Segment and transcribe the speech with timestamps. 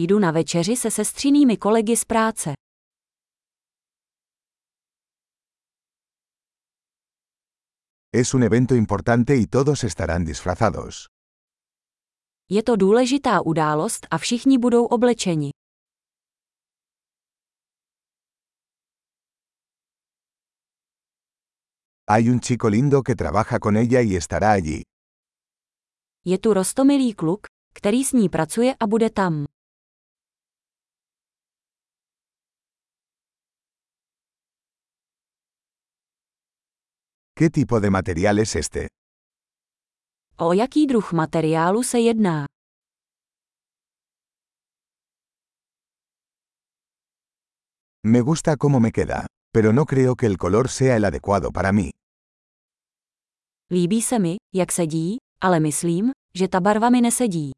[0.00, 2.52] Jdu na večeři se sestřinými kolegy z práce.
[8.12, 11.06] Es un evento importante y todos estarán disfrazados.
[12.50, 15.50] Je to důležitá událost a všichni budou oblečeni.
[22.10, 24.82] Hay un chico lindo que trabaja con ella y estará allí.
[26.24, 29.57] Je tu rostomilý kluk, který s ní pracuje a bude tam.
[37.38, 38.88] ¿Qué tipo de material es este?
[40.38, 42.46] O jaký druh materiálu se jedná?
[48.02, 51.70] Me gusta cómo me queda, pero no creo que el color sea el adecuado para
[51.70, 51.92] mí.
[53.70, 57.52] Líbí se mi, jak sedí, ale myslím, že ta barva mi nesedí.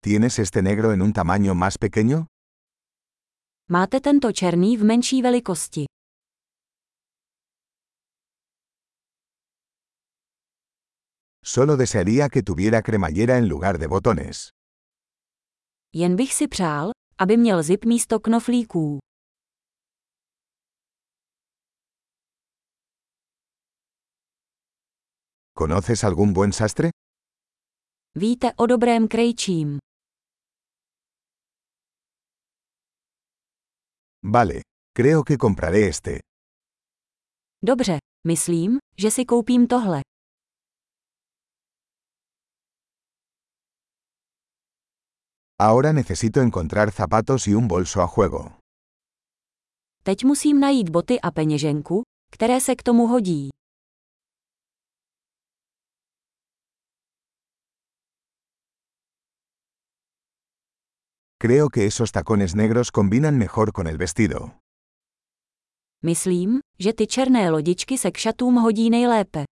[0.00, 2.28] ¿Tienes este negro en un tamaño más pequeño?
[3.68, 5.86] Máte tento černý v menší velikosti.
[11.44, 14.50] Solo desearía que tuviera cremallera en lugar de botones.
[15.92, 18.98] Jen bych si přál, aby měl zip místo knoflíků.
[25.58, 26.90] ¿Conoces algún buen sastre?
[28.14, 29.78] Víte o dobrém krejčím.
[34.30, 34.60] Vale,
[34.94, 36.18] creo que compraré este.
[37.62, 40.00] Dobře, myslím, že si koupím tohle.
[45.60, 48.52] Ahora necesito encontrar zapatos y un bolso a juego.
[50.02, 52.02] Teď musím najít boty a peněženku,
[52.32, 53.48] které se k tomu hodí.
[61.40, 64.58] Creo que esos tacones negros combinan mejor con el vestido.
[66.02, 69.44] Myslím, že ty černé lodičky se k šatům hodí nejlépe.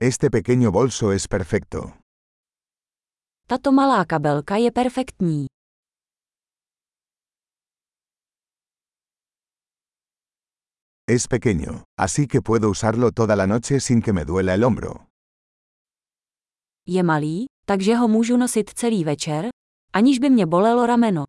[0.00, 1.92] Este pequeño bolso es perfecto.
[3.48, 5.46] Tato malá kabelka je perfektní.
[11.08, 15.06] Es pequeño, así que puedo usarlo toda la noche sin que me duela el hombro.
[16.84, 19.48] Je malý, takže ho můžu nosit celý večer,
[19.92, 21.24] aniž by mě bolelo rameno.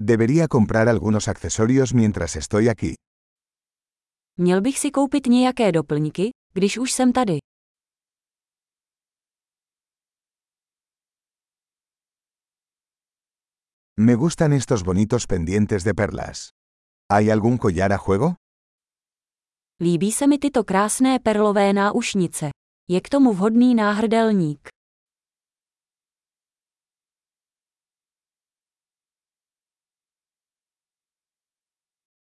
[0.00, 2.94] Debería comprar algunos accesorios mientras estoy aquí.
[4.38, 7.38] Měl bych si koupit nějaké doplňky, když už jsem tady.
[13.96, 16.50] Me gustan estos bonitos pendientes de perlas.
[17.08, 18.34] ¿Hay algún collar a juego?
[19.80, 22.50] Líbí se mi tyto krásné perlové náušnice.
[22.90, 24.68] Je k tomu vhodný náhrdelník.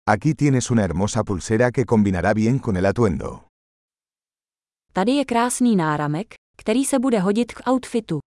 [0.06, 3.49] Aquí tienes una hermosa pulsera que combinará bien con el atuendo.
[4.93, 8.21] Tady je krásný náramek, který se bude hodit k outfitu.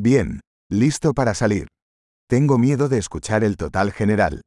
[0.00, 0.38] Bien,
[0.70, 1.66] listo para salir.
[2.28, 4.40] Tengo miedo de escuchar el total general.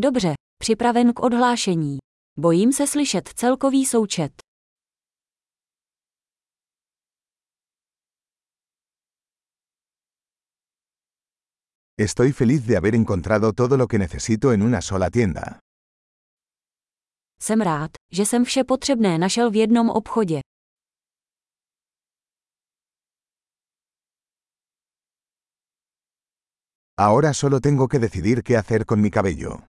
[0.00, 1.98] Dobře, připraven k odhlášení.
[2.38, 4.32] Bojím se slyšet celkový součet.
[12.00, 15.58] Estoy feliz de haber encontrado todo lo que necesito en una sola tienda.
[17.40, 20.40] Jsem rád, že jsem vše potřebné našel v jednom obchodě.
[26.96, 29.66] Ahora solo tengo que decidir qué hacer con mi cabello.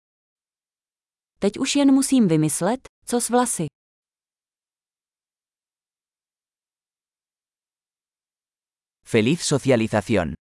[1.39, 3.67] Teď už jen musím vymyslet, co s vlasy.
[9.05, 10.33] Feliz socialización.